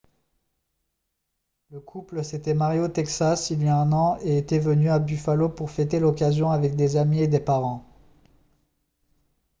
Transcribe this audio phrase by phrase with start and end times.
[1.69, 4.97] le couple s'était marié au texas il y a un an et était venu à
[4.97, 7.85] buffalo pour fêter l'occasion avec des amis et des parents